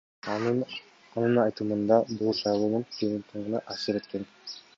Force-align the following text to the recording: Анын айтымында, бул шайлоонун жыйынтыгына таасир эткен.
Анын 0.35 1.37
айтымында, 1.41 1.99
бул 2.15 2.33
шайлоонун 2.41 2.87
жыйынтыгына 2.97 3.63
таасир 3.69 4.03
эткен. 4.03 4.29